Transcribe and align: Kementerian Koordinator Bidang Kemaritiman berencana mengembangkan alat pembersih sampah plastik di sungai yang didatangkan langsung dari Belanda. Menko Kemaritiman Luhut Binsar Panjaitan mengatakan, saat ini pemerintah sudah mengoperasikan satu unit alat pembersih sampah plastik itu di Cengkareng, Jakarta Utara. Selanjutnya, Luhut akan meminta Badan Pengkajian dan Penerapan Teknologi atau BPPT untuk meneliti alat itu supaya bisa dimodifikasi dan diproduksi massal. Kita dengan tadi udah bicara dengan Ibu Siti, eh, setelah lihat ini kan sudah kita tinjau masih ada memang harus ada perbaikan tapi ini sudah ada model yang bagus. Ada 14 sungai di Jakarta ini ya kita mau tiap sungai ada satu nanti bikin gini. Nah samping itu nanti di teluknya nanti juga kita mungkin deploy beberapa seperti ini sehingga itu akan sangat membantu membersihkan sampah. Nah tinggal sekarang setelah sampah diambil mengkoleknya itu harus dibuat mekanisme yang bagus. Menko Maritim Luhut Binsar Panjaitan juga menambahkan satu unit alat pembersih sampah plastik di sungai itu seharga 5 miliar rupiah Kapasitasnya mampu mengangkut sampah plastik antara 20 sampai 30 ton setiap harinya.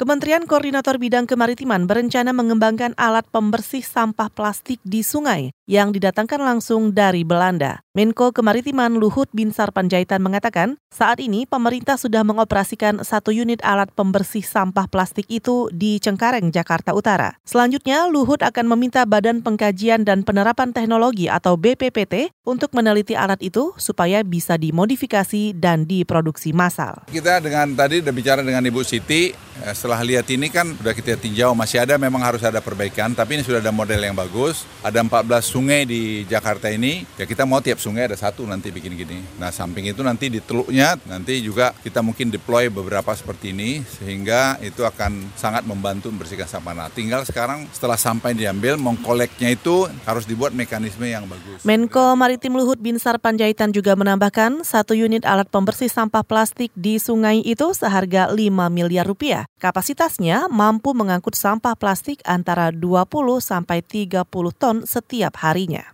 Kementerian 0.00 0.48
Koordinator 0.48 0.96
Bidang 0.96 1.28
Kemaritiman 1.28 1.84
berencana 1.84 2.32
mengembangkan 2.32 2.96
alat 2.96 3.28
pembersih 3.28 3.84
sampah 3.84 4.32
plastik 4.32 4.80
di 4.80 5.04
sungai 5.04 5.52
yang 5.68 5.92
didatangkan 5.92 6.40
langsung 6.40 6.96
dari 6.96 7.20
Belanda. 7.20 7.84
Menko 7.92 8.32
Kemaritiman 8.32 8.96
Luhut 8.96 9.28
Binsar 9.36 9.76
Panjaitan 9.76 10.24
mengatakan, 10.24 10.80
saat 10.88 11.20
ini 11.20 11.44
pemerintah 11.44 12.00
sudah 12.00 12.24
mengoperasikan 12.24 13.04
satu 13.04 13.28
unit 13.28 13.60
alat 13.60 13.92
pembersih 13.92 14.40
sampah 14.40 14.88
plastik 14.88 15.28
itu 15.28 15.68
di 15.68 16.00
Cengkareng, 16.00 16.48
Jakarta 16.48 16.96
Utara. 16.96 17.36
Selanjutnya, 17.44 18.08
Luhut 18.08 18.40
akan 18.40 18.72
meminta 18.72 19.04
Badan 19.04 19.44
Pengkajian 19.44 20.08
dan 20.08 20.24
Penerapan 20.24 20.72
Teknologi 20.72 21.28
atau 21.28 21.60
BPPT 21.60 22.32
untuk 22.50 22.74
meneliti 22.74 23.14
alat 23.14 23.38
itu 23.38 23.70
supaya 23.78 24.26
bisa 24.26 24.58
dimodifikasi 24.58 25.54
dan 25.54 25.86
diproduksi 25.86 26.50
massal. 26.50 26.98
Kita 27.06 27.38
dengan 27.38 27.70
tadi 27.78 28.02
udah 28.02 28.10
bicara 28.10 28.42
dengan 28.42 28.66
Ibu 28.66 28.82
Siti, 28.82 29.30
eh, 29.62 29.74
setelah 29.74 30.02
lihat 30.02 30.26
ini 30.34 30.50
kan 30.50 30.74
sudah 30.74 30.90
kita 30.90 31.14
tinjau 31.14 31.54
masih 31.54 31.86
ada 31.86 31.94
memang 31.94 32.18
harus 32.18 32.42
ada 32.42 32.58
perbaikan 32.58 33.14
tapi 33.14 33.38
ini 33.38 33.46
sudah 33.46 33.62
ada 33.62 33.70
model 33.70 34.02
yang 34.02 34.18
bagus. 34.18 34.66
Ada 34.82 35.06
14 35.06 35.46
sungai 35.46 35.86
di 35.86 36.26
Jakarta 36.26 36.66
ini 36.66 37.06
ya 37.14 37.24
kita 37.30 37.46
mau 37.46 37.62
tiap 37.62 37.78
sungai 37.78 38.10
ada 38.10 38.18
satu 38.18 38.42
nanti 38.42 38.74
bikin 38.74 38.98
gini. 38.98 39.22
Nah 39.38 39.54
samping 39.54 39.86
itu 39.86 40.02
nanti 40.02 40.26
di 40.26 40.42
teluknya 40.42 40.98
nanti 41.06 41.38
juga 41.38 41.70
kita 41.78 42.02
mungkin 42.02 42.34
deploy 42.34 42.66
beberapa 42.66 43.14
seperti 43.14 43.54
ini 43.54 43.86
sehingga 43.86 44.58
itu 44.58 44.82
akan 44.82 45.38
sangat 45.38 45.62
membantu 45.62 46.10
membersihkan 46.10 46.50
sampah. 46.50 46.74
Nah 46.74 46.88
tinggal 46.90 47.22
sekarang 47.22 47.70
setelah 47.70 47.94
sampah 47.94 48.34
diambil 48.34 48.74
mengkoleknya 48.80 49.54
itu 49.54 49.86
harus 50.08 50.24
dibuat 50.24 50.50
mekanisme 50.56 51.04
yang 51.06 51.28
bagus. 51.28 51.62
Menko 51.62 52.16
Maritim 52.40 52.56
Luhut 52.56 52.80
Binsar 52.80 53.20
Panjaitan 53.20 53.68
juga 53.68 53.92
menambahkan 54.00 54.64
satu 54.64 54.96
unit 54.96 55.28
alat 55.28 55.52
pembersih 55.52 55.92
sampah 55.92 56.24
plastik 56.24 56.72
di 56.72 56.96
sungai 56.96 57.44
itu 57.44 57.76
seharga 57.76 58.32
5 58.32 58.48
miliar 58.72 59.04
rupiah 59.04 59.44
Kapasitasnya 59.60 60.48
mampu 60.48 60.96
mengangkut 60.96 61.36
sampah 61.36 61.76
plastik 61.76 62.24
antara 62.24 62.72
20 62.72 63.12
sampai 63.44 63.84
30 63.84 64.24
ton 64.56 64.88
setiap 64.88 65.36
harinya. 65.44 65.84